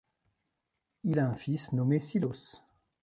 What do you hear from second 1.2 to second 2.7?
un fils nommé Sillos.